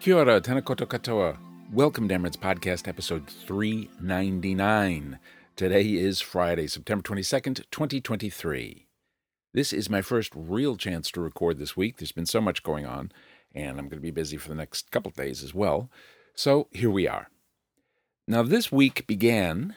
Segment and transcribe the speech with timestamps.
[0.00, 1.36] Kia ora, tena koutou katoa.
[1.70, 5.18] Welcome to AmeriNZ Podcast, episode 399.
[5.56, 8.86] Today is Friday, September 22nd, 2023.
[9.52, 11.98] This is my first real chance to record this week.
[11.98, 13.12] There's been so much going on,
[13.54, 15.90] and I'm going to be busy for the next couple days as well.
[16.34, 17.28] So here we are.
[18.26, 19.76] Now, this week began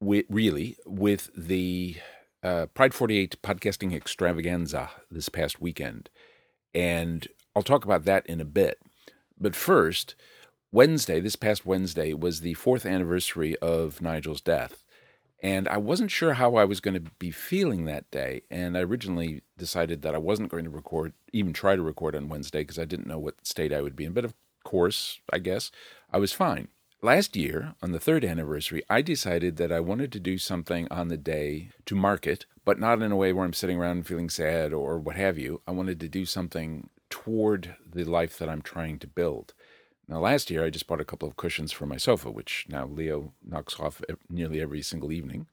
[0.00, 1.98] with, really with the
[2.42, 6.10] uh, Pride 48 podcasting extravaganza this past weekend.
[6.74, 8.80] And I'll talk about that in a bit.
[9.42, 10.14] But first,
[10.70, 14.84] Wednesday, this past Wednesday, was the fourth anniversary of Nigel's death.
[15.42, 18.42] And I wasn't sure how I was going to be feeling that day.
[18.48, 22.28] And I originally decided that I wasn't going to record, even try to record on
[22.28, 24.12] Wednesday, because I didn't know what state I would be in.
[24.12, 25.72] But of course, I guess,
[26.12, 26.68] I was fine.
[27.02, 31.08] Last year, on the third anniversary, I decided that I wanted to do something on
[31.08, 34.30] the day to mark it, but not in a way where I'm sitting around feeling
[34.30, 35.62] sad or what have you.
[35.66, 39.52] I wanted to do something toward the life that I'm trying to build.
[40.08, 42.86] Now, last year I just bought a couple of cushions for my sofa, which now
[42.86, 45.46] Leo knocks off nearly every single evening.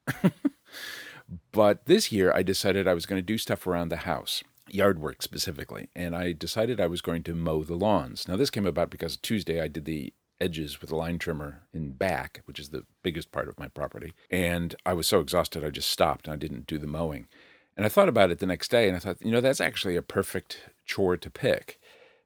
[1.52, 5.00] but this year I decided I was going to do stuff around the house, yard
[5.00, 8.26] work specifically, and I decided I was going to mow the lawns.
[8.26, 11.92] Now, this came about because Tuesday I did the edges with a line trimmer in
[11.92, 15.72] back, which is the biggest part of my property, and I was so exhausted I
[15.72, 17.28] just stopped and I didn't do the mowing.
[17.76, 19.96] And I thought about it the next day and I thought, you know, that's actually
[19.96, 21.80] a perfect chore to pick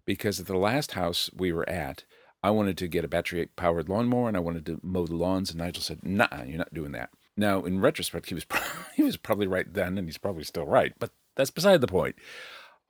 [0.05, 2.05] because at the last house we were at,
[2.41, 5.51] I wanted to get a battery powered lawnmower and I wanted to mow the lawns.
[5.51, 7.09] And Nigel said, nah, you're not doing that.
[7.35, 8.45] Now, in retrospect, he was,
[8.95, 12.15] he was probably right then and he's probably still right, but that's beside the point.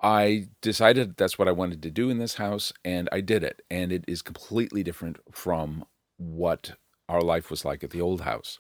[0.01, 3.61] I decided that's what I wanted to do in this house and I did it.
[3.71, 5.85] And it is completely different from
[6.17, 6.73] what
[7.09, 8.59] our life was like at the old house.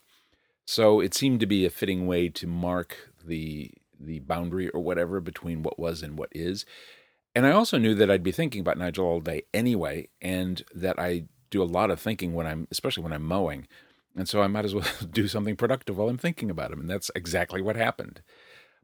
[0.65, 5.21] So it seemed to be a fitting way to mark the the boundary or whatever
[5.21, 6.65] between what was and what is.
[7.35, 10.99] And I also knew that I'd be thinking about Nigel all day anyway, and that
[10.99, 13.67] I do a lot of thinking when I'm, especially when I'm mowing.
[14.15, 16.79] And so I might as well do something productive while I'm thinking about him.
[16.79, 18.21] And that's exactly what happened.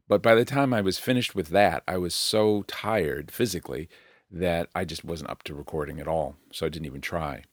[0.08, 3.88] But by the time I was finished with that, I was so tired physically
[4.30, 6.36] that I just wasn't up to recording at all.
[6.52, 7.44] So I didn't even try.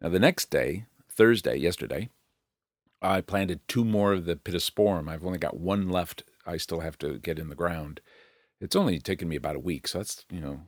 [0.00, 2.08] Now, the next day, Thursday, yesterday,
[3.02, 5.08] I planted two more of the pittosporum.
[5.08, 8.00] I've only got one left I still have to get in the ground.
[8.60, 10.60] It's only taken me about a week, so that's, you know,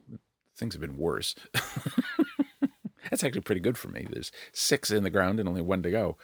[0.57, 1.35] things have been worse.
[3.11, 4.07] that's actually pretty good for me.
[4.11, 6.17] There's six in the ground and only one to go.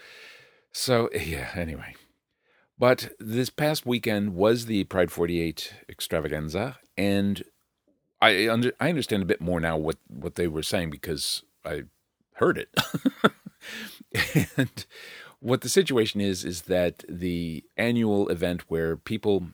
[0.72, 1.94] So, yeah, anyway.
[2.78, 7.42] But this past weekend was the Pride 48 extravaganza, and
[8.22, 11.84] I under, I understand a bit more now what, what they were saying because I
[12.34, 12.68] heard it.
[14.56, 14.86] and
[15.40, 19.48] what the situation is is that the annual event where people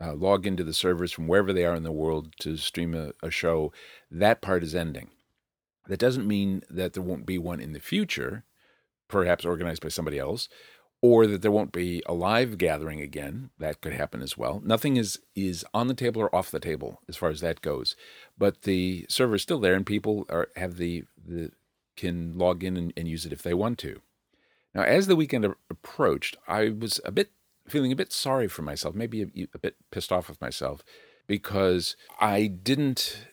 [0.00, 3.12] uh, log into the servers from wherever they are in the world to stream a,
[3.22, 3.72] a show,
[4.10, 5.10] that part is ending.
[5.88, 8.44] That doesn't mean that there won't be one in the future,
[9.08, 10.48] perhaps organized by somebody else,
[11.02, 13.50] or that there won't be a live gathering again.
[13.58, 14.60] That could happen as well.
[14.64, 17.96] Nothing is is on the table or off the table as far as that goes.
[18.38, 21.52] But the server is still there, and people are have the the
[21.96, 24.00] can log in and, and use it if they want to.
[24.74, 27.32] Now, as the weekend approached, I was a bit
[27.70, 30.82] feeling a bit sorry for myself, maybe a, a bit pissed off with myself,
[31.26, 33.26] because I didn't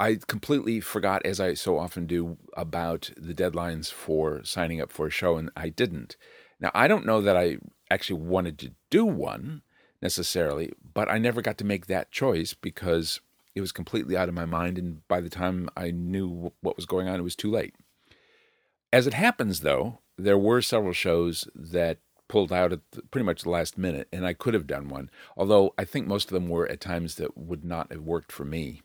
[0.00, 5.06] I completely forgot, as I so often do, about the deadlines for signing up for
[5.08, 6.16] a show, and I didn't.
[6.60, 7.58] Now, I don't know that I
[7.90, 9.62] actually wanted to do one
[10.00, 13.20] necessarily, but I never got to make that choice because
[13.56, 14.78] it was completely out of my mind.
[14.78, 17.74] And by the time I knew what was going on, it was too late.
[18.92, 23.42] As it happens, though, there were several shows that pulled out at the, pretty much
[23.42, 25.10] the last minute, and I could have done one.
[25.36, 28.44] Although I think most of them were at times that would not have worked for
[28.44, 28.82] me.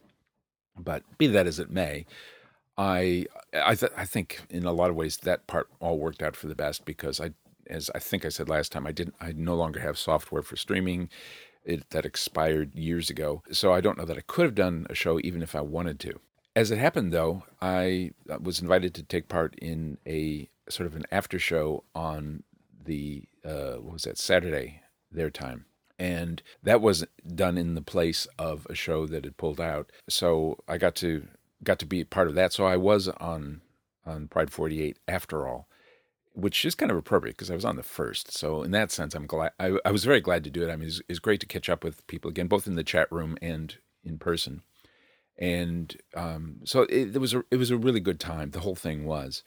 [0.78, 2.06] But be that as it may,
[2.78, 6.36] I I, th- I think in a lot of ways that part all worked out
[6.36, 7.32] for the best because I,
[7.68, 10.56] as I think I said last time, I didn't I no longer have software for
[10.56, 11.10] streaming.
[11.66, 13.42] It, that expired years ago.
[13.54, 15.98] So I don't know that I could have done a show even if I wanted
[16.02, 16.20] to.
[16.58, 20.96] As it happened, though, I uh, was invited to take part in a sort of
[20.96, 22.44] an after show on
[22.86, 24.82] the uh, what was that Saturday
[25.12, 25.66] their time,
[26.00, 29.92] and that was done in the place of a show that had pulled out.
[30.10, 31.28] So I got to
[31.64, 32.54] got to be part of that.
[32.54, 33.62] So I was on
[34.06, 35.68] on Pride 48 after all,
[36.34, 38.32] which is kind of appropriate because I was on the first.
[38.32, 39.52] So in that sense, I'm glad.
[39.60, 40.72] I, I was very glad to do it.
[40.72, 43.38] I mean, it's, great to catch up with people again, both in the chat room
[43.42, 44.62] and in person.
[45.38, 48.52] And um, so it, it was a it was a really good time.
[48.52, 49.44] The whole thing was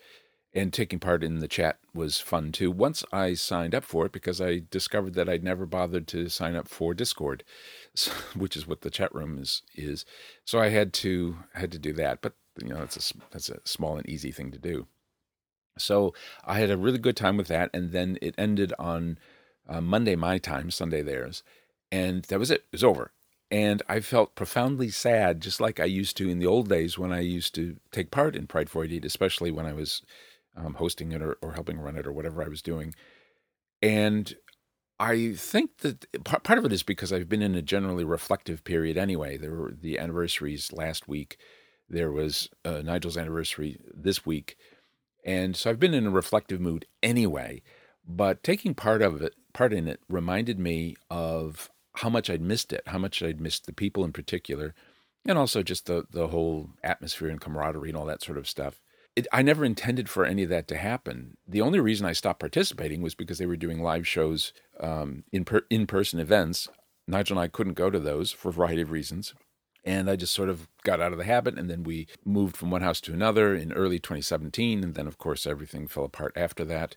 [0.56, 2.70] and taking part in the chat was fun too.
[2.70, 6.56] Once I signed up for it because I discovered that I'd never bothered to sign
[6.56, 7.44] up for Discord,
[8.34, 10.06] which is what the chat room is is.
[10.46, 12.22] So I had to had to do that.
[12.22, 14.86] But you know that's a that's a small and easy thing to do.
[15.78, 19.18] So I had a really good time with that, and then it ended on
[19.68, 21.42] uh, Monday my time, Sunday theirs,
[21.92, 22.60] and that was it.
[22.60, 23.12] It was over,
[23.50, 27.12] and I felt profoundly sad, just like I used to in the old days when
[27.12, 30.00] I used to take part in Pride 48, especially when I was
[30.56, 32.94] um, hosting it or, or helping run it or whatever I was doing.
[33.82, 34.34] And
[34.98, 38.96] I think that part of it is because I've been in a generally reflective period
[38.96, 39.36] anyway.
[39.36, 41.36] There were the anniversaries last week.
[41.88, 44.56] There was uh, Nigel's anniversary this week.
[45.24, 47.62] And so I've been in a reflective mood anyway.
[48.08, 52.72] But taking part of it, part in it, reminded me of how much I'd missed
[52.72, 54.74] it, how much I'd missed the people in particular,
[55.26, 58.80] and also just the the whole atmosphere and camaraderie and all that sort of stuff
[59.16, 61.38] it, I never intended for any of that to happen.
[61.48, 65.44] The only reason I stopped participating was because they were doing live shows, um, in
[65.44, 66.68] per, in person events.
[67.08, 69.34] Nigel and I couldn't go to those for a variety of reasons.
[69.84, 71.58] And I just sort of got out of the habit.
[71.58, 74.82] And then we moved from one house to another in early 2017.
[74.82, 76.96] And then, of course, everything fell apart after that.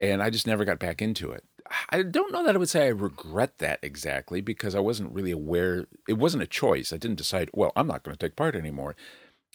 [0.00, 1.44] And I just never got back into it.
[1.88, 5.30] I don't know that I would say I regret that exactly because I wasn't really
[5.30, 5.86] aware.
[6.08, 6.92] It wasn't a choice.
[6.92, 8.96] I didn't decide, well, I'm not going to take part anymore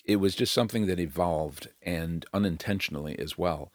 [0.05, 3.71] it was just something that evolved and unintentionally as well.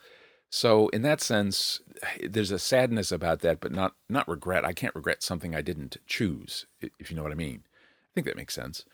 [0.48, 1.80] So in that sense,
[2.22, 4.64] there's a sadness about that, but not not regret.
[4.64, 6.66] I can't regret something I didn't choose,
[6.98, 7.62] if you know what I mean.
[7.66, 8.84] I think that makes sense.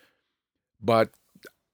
[0.83, 1.11] But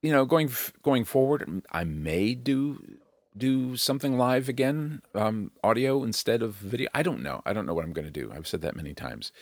[0.02, 0.50] you know, going
[0.82, 2.98] going forward, I may do
[3.36, 6.88] do something live again, um, audio instead of video.
[6.94, 7.42] I don't know.
[7.44, 8.30] I don't know what I'm going to do.
[8.32, 9.32] I've said that many times,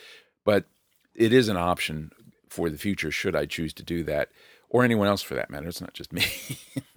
[0.43, 0.65] but
[1.13, 2.11] it is an option
[2.49, 4.29] for the future should I choose to do that
[4.71, 5.67] or anyone else for that matter.
[5.67, 6.23] It's not just me.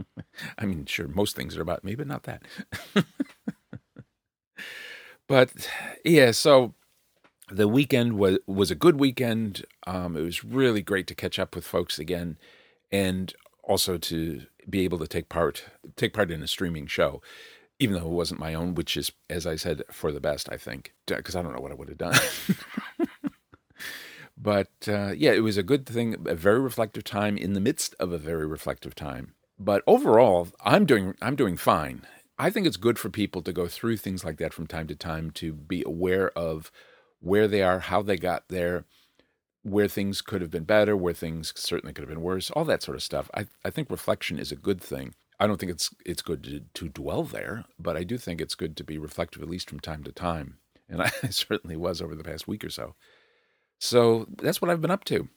[0.59, 2.43] I mean, sure, most things are about me, but not that.
[5.29, 5.51] but
[6.05, 6.75] yeah, so
[7.51, 9.65] the weekend was was a good weekend.
[9.87, 12.39] Um, it was really great to catch up with folks again,
[12.93, 13.35] and
[13.65, 15.65] also to be able to take part
[15.97, 17.21] take part in a streaming show,
[17.81, 20.49] even though it wasn't my own, which is, as I said, for the best.
[20.53, 22.19] I think because I don't know what I would have done.
[24.37, 27.95] But uh, yeah, it was a good thing, a very reflective time in the midst
[28.01, 29.35] of a very reflective time.
[29.59, 32.03] But overall, I'm doing I'm doing fine.
[32.39, 34.97] I think it's good for people to go through things like that from time to
[34.97, 36.73] time to be aware of
[37.21, 38.85] where they are, how they got there,
[39.63, 42.83] where things could have been better, where things certainly could have been worse, all that
[42.83, 43.31] sort of stuff.
[43.35, 45.15] I, I think reflection is a good thing.
[45.39, 48.55] I don't think it's it's good to, to dwell there, but I do think it's
[48.55, 50.59] good to be reflective at least from time to time.
[50.89, 52.95] And I certainly was over the past week or so.
[53.79, 55.29] So that's what I've been up to.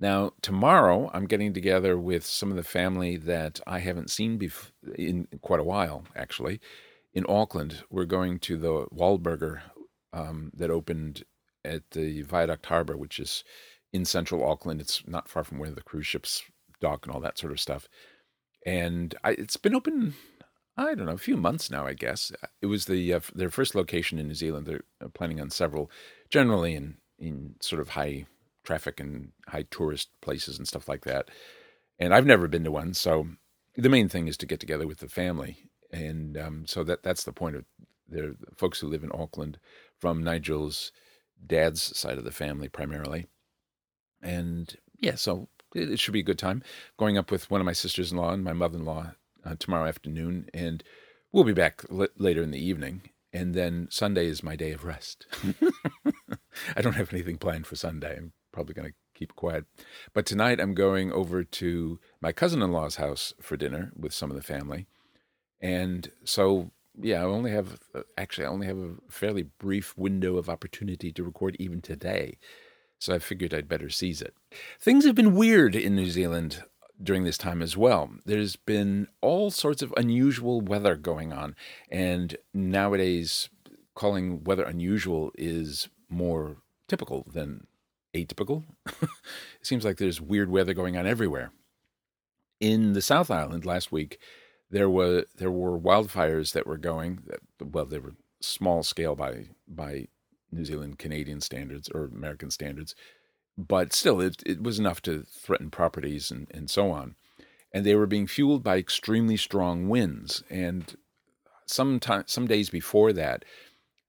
[0.00, 4.70] Now, tomorrow, I'm getting together with some of the family that I haven't seen bef-
[4.94, 6.60] in quite a while, actually.
[7.12, 9.60] In Auckland, we're going to the Wahlburger
[10.12, 11.24] um, that opened
[11.64, 13.44] at the Viaduct Harbor, which is
[13.92, 14.80] in central Auckland.
[14.80, 16.42] It's not far from where the cruise ships
[16.80, 17.86] dock and all that sort of stuff.
[18.64, 20.14] And I, it's been open,
[20.78, 22.32] I don't know, a few months now, I guess.
[22.62, 24.66] It was the uh, their first location in New Zealand.
[24.66, 25.90] They're planning on several,
[26.30, 28.26] generally in in sort of high
[28.64, 31.28] traffic and high tourist places and stuff like that.
[31.98, 33.28] And I've never been to one, so
[33.76, 35.58] the main thing is to get together with the family,
[35.92, 37.64] and um, so that that's the point of
[38.08, 39.58] the folks who live in Auckland
[39.98, 40.92] from Nigel's
[41.46, 43.26] dad's side of the family primarily,
[44.22, 46.62] and yeah, so it, it should be a good time.
[46.98, 49.12] Going up with one of my sisters-in-law and my mother-in-law
[49.44, 50.82] uh, tomorrow afternoon, and
[51.32, 53.02] we'll be back l- later in the evening,
[53.32, 55.26] and then Sunday is my day of rest.
[56.76, 58.16] I don't have anything planned for Sunday.
[58.16, 59.64] I'm probably going to keep quiet.
[60.12, 64.30] But tonight I'm going over to my cousin in law's house for dinner with some
[64.30, 64.86] of the family.
[65.60, 67.78] And so, yeah, I only have,
[68.16, 72.38] actually, I only have a fairly brief window of opportunity to record even today.
[72.98, 74.34] So I figured I'd better seize it.
[74.78, 76.64] Things have been weird in New Zealand
[77.02, 78.10] during this time as well.
[78.26, 81.56] There's been all sorts of unusual weather going on.
[81.90, 83.48] And nowadays,
[83.94, 87.66] calling weather unusual is more typical than
[88.14, 88.64] atypical.
[89.02, 89.08] it
[89.62, 91.52] seems like there's weird weather going on everywhere.
[92.58, 94.18] In the South Island last week,
[94.70, 97.20] there were there were wildfires that were going.
[97.60, 100.08] Well, they were small scale by by
[100.52, 102.94] New Zealand Canadian standards or American standards,
[103.56, 107.16] but still, it it was enough to threaten properties and and so on.
[107.72, 110.42] And they were being fueled by extremely strong winds.
[110.50, 110.96] And
[111.66, 113.44] some time, some days before that,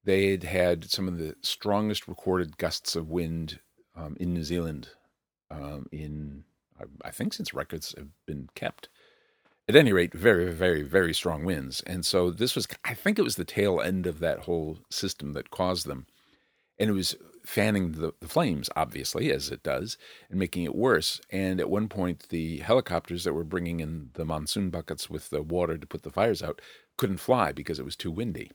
[0.04, 3.60] they had had some of the strongest recorded gusts of wind
[3.96, 4.90] um, in New Zealand
[5.50, 6.44] um, in,
[7.04, 8.90] I think, since records have been kept.
[9.68, 11.82] At any rate, very, very, very strong winds.
[11.82, 15.34] And so this was, I think it was the tail end of that whole system
[15.34, 16.08] that caused them.
[16.80, 17.16] And it was
[17.46, 19.98] fanning the, the flames, obviously, as it does,
[20.30, 21.22] and making it worse.
[21.30, 25.44] And at one point, the helicopters that were bringing in the monsoon buckets with the
[25.44, 26.60] water to put the fires out
[26.98, 28.52] couldn't fly because it was too windy.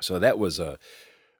[0.00, 0.78] So that was a,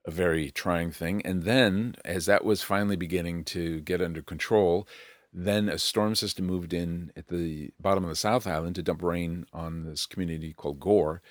[0.05, 1.23] a very trying thing.
[1.25, 4.87] And then, as that was finally beginning to get under control,
[5.33, 9.03] then a storm system moved in at the bottom of the South Island to dump
[9.03, 11.23] rain on this community called Gore.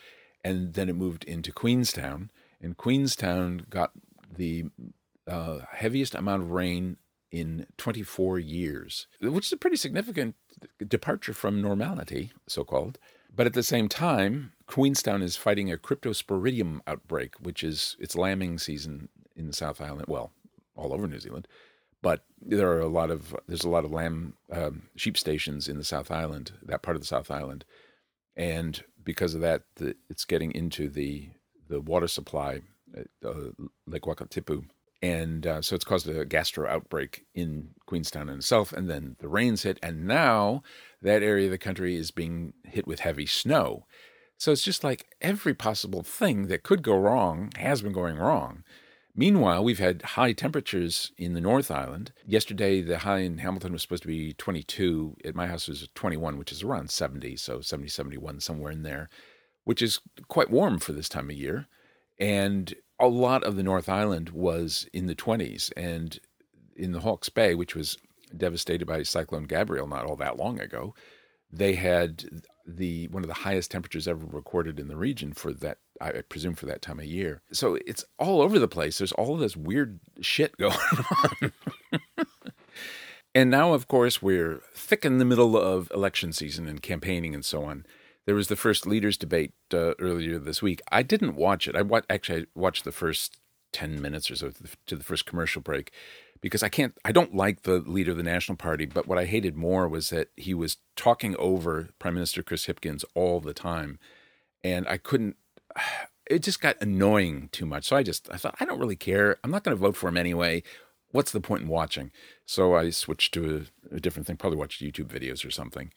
[0.43, 2.31] And then it moved into Queenstown.
[2.59, 3.91] And Queenstown got
[4.35, 4.65] the
[5.27, 6.97] uh, heaviest amount of rain
[7.31, 10.35] in 24 years, which is a pretty significant
[10.85, 12.99] departure from normality, so called.
[13.33, 18.57] But at the same time, Queenstown is fighting a cryptosporidium outbreak, which is it's lambing
[18.57, 20.31] season in the South Island, well,
[20.77, 21.45] all over New Zealand.
[22.01, 25.77] But there are a lot of there's a lot of lamb um, sheep stations in
[25.77, 27.65] the South Island, that part of the South Island,
[28.37, 31.31] and because of that, the, it's getting into the
[31.67, 32.61] the water supply,
[32.95, 33.33] uh,
[33.85, 34.63] Lake Wakatipu,
[35.01, 38.71] and uh, so it's caused a gastro outbreak in Queenstown in itself.
[38.71, 40.63] And then the rains hit, and now
[41.01, 43.85] that area of the country is being hit with heavy snow.
[44.41, 48.63] So it's just like every possible thing that could go wrong has been going wrong.
[49.15, 52.11] Meanwhile, we've had high temperatures in the North Island.
[52.25, 55.17] Yesterday, the high in Hamilton was supposed to be 22.
[55.23, 58.81] At my house, it was 21, which is around 70, so 70, 71, somewhere in
[58.81, 59.09] there,
[59.63, 61.67] which is quite warm for this time of year.
[62.19, 65.71] And a lot of the North Island was in the 20s.
[65.77, 66.19] And
[66.75, 67.95] in the Hawke's Bay, which was
[68.35, 70.95] devastated by Cyclone Gabrielle not all that long ago,
[71.51, 75.79] they had the one of the highest temperatures ever recorded in the region for that
[75.99, 77.41] I presume for that time of year.
[77.51, 78.97] So it's all over the place.
[78.97, 80.75] There's all this weird shit going
[81.43, 81.51] on.
[83.35, 87.45] and now of course we're thick in the middle of election season and campaigning and
[87.45, 87.85] so on.
[88.25, 90.81] There was the first leaders debate uh, earlier this week.
[90.91, 91.75] I didn't watch it.
[91.75, 93.39] I wa- actually I watched the first
[93.73, 95.91] 10 minutes or so to the, to the first commercial break
[96.41, 99.25] because I can't I don't like the leader of the National Party, but what I
[99.25, 103.99] hated more was that he was talking over Prime Minister Chris Hipkins all the time.
[104.63, 105.37] And I couldn't
[106.29, 107.85] it just got annoying too much.
[107.85, 109.37] So I just I thought I don't really care.
[109.43, 110.63] I'm not going to vote for him anyway.
[111.11, 112.11] What's the point in watching?
[112.45, 115.91] So I switched to a, a different thing, probably watched YouTube videos or something.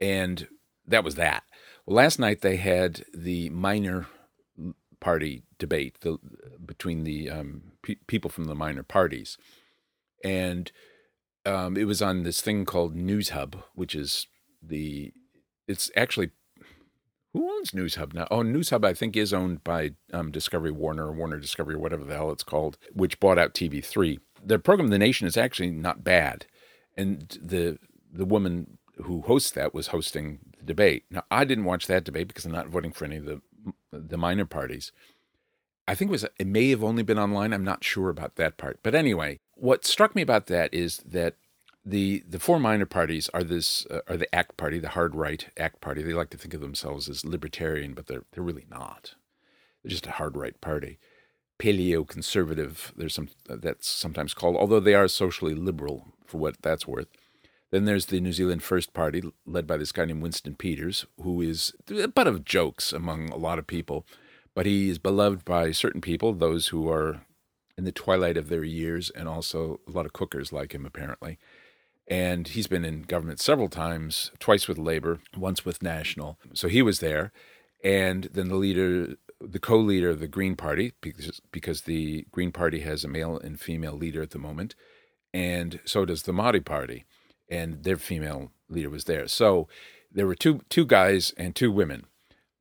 [0.00, 0.48] And
[0.86, 1.44] that was that.
[1.84, 4.06] Well, last night they had the minor
[5.00, 6.18] party debate the,
[6.64, 9.36] between the um, pe- people from the minor parties,
[10.22, 10.70] and
[11.46, 14.26] um, it was on this thing called Newshub, which is
[14.62, 15.12] the
[15.66, 16.30] it's actually
[17.32, 18.26] who owns Newshub now?
[18.30, 22.30] Oh, Newshub I think is owned by um, Discovery Warner Warner Discovery whatever the hell
[22.32, 24.18] it's called, which bought out TV3.
[24.44, 26.46] The program The Nation is actually not bad,
[26.96, 27.78] and the
[28.12, 31.04] the woman who hosts that was hosting the debate.
[31.10, 33.40] Now I didn't watch that debate because I'm not voting for any of the
[33.92, 34.92] the minor parties.
[35.86, 37.52] I think it was it may have only been online.
[37.52, 38.80] I'm not sure about that part.
[38.82, 41.36] But anyway, what struck me about that is that
[41.84, 45.48] the the four minor parties are this uh, are the ACT Party, the hard right
[45.56, 46.02] ACT Party.
[46.02, 49.14] They like to think of themselves as libertarian, but they're they're really not.
[49.82, 50.98] They're just a hard right party.
[51.58, 52.92] Paleo conservative.
[52.96, 57.08] There's some that's sometimes called, although they are socially liberal for what that's worth.
[57.70, 61.40] Then there's the New Zealand First Party, led by this guy named Winston Peters, who
[61.40, 64.04] is a butt of jokes among a lot of people,
[64.54, 67.22] but he is beloved by certain people, those who are
[67.80, 71.38] in the twilight of their years, and also a lot of cookers like him, apparently.
[72.06, 76.38] And he's been in government several times, twice with Labor, once with National.
[76.52, 77.32] So he was there.
[77.82, 82.52] And then the leader, the co leader of the Green Party, because, because the Green
[82.52, 84.74] Party has a male and female leader at the moment,
[85.32, 87.06] and so does the Māori Party
[87.48, 89.26] and their female leader was there.
[89.26, 89.68] So
[90.12, 92.04] there were two two guys and two women.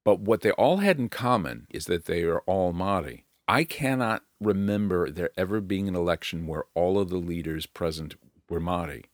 [0.05, 3.23] But what they all had in common is that they are all Māori.
[3.47, 8.15] I cannot remember there ever being an election where all of the leaders present
[8.50, 9.05] were Māori.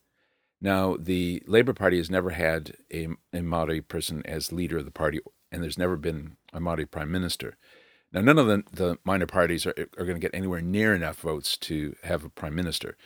[0.62, 4.92] Now, the Labour Party has never had a, a Māori person as leader of the
[4.92, 5.20] party,
[5.52, 7.58] and there's never been a Māori prime minister.
[8.12, 11.20] Now, none of the, the minor parties are, are going to get anywhere near enough
[11.20, 12.98] votes to have a prime minister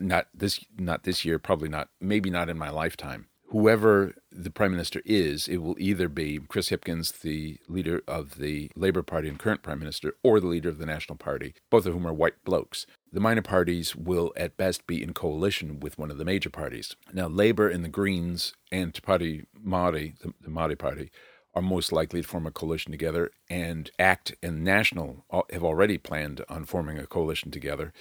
[0.00, 4.72] not this not this year probably not maybe not in my lifetime whoever the prime
[4.72, 9.38] minister is it will either be chris hipkins the leader of the labor party and
[9.38, 12.44] current prime minister or the leader of the national party both of whom are white
[12.44, 12.86] blokes.
[13.12, 16.96] The minor parties will at best be in coalition with one of the major parties.
[17.12, 21.10] Now labor and the greens and Party Māori, the, the Māori party
[21.54, 25.98] are most likely to form a coalition together and act and national uh, have already
[25.98, 27.92] planned on forming a coalition together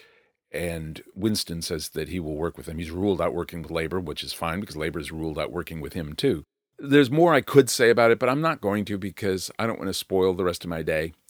[0.51, 2.77] and Winston says that he will work with him.
[2.77, 5.79] He's ruled out working with labor, which is fine because labor is ruled out working
[5.79, 6.43] with him too.
[6.77, 9.77] There's more I could say about it, but I'm not going to because I don't
[9.77, 11.13] want to spoil the rest of my day.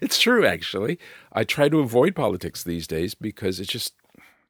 [0.00, 0.98] it's true, actually.
[1.32, 3.94] I try to avoid politics these days because it's just,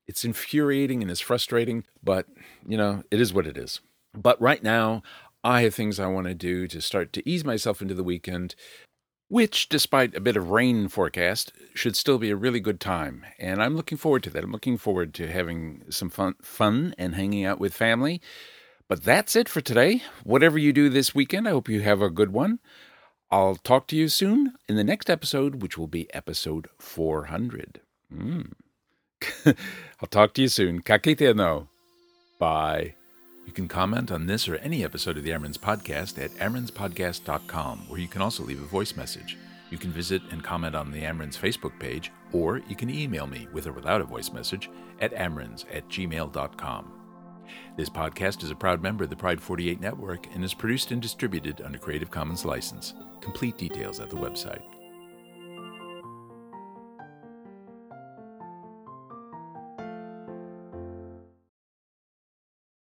[0.07, 2.27] it's infuriating and it's frustrating, but,
[2.67, 3.81] you know, it is what it is.
[4.15, 5.03] But right now,
[5.43, 8.55] I have things I want to do to start to ease myself into the weekend,
[9.31, 13.25] which, despite a bit of rain forecast, should still be a really good time.
[13.39, 14.43] And I'm looking forward to that.
[14.43, 18.21] I'm looking forward to having some fun, fun and hanging out with family.
[18.89, 20.03] But that's it for today.
[20.25, 22.59] Whatever you do this weekend, I hope you have a good one.
[23.31, 27.83] I'll talk to you soon in the next episode, which will be episode 400.
[28.13, 28.51] Mm.
[29.47, 30.81] I'll talk to you soon.
[30.83, 31.69] Ka kite anō.
[32.41, 32.97] Bye.
[33.51, 37.99] You can comment on this or any episode of the AmeriNZ Podcast at amerinzpodcast.com, where
[37.99, 39.37] you can also leave a voice message.
[39.71, 43.49] You can visit and comment on the AmeriNZ Facebook page, or you can email me
[43.53, 46.93] with or without a voice message at amerinz at gmail.com.
[47.77, 51.03] This podcast is a proud member of the Pride 48 network and is produced and
[51.03, 52.95] distributed under Creative Commons license.
[53.21, 54.63] Complete details at the website.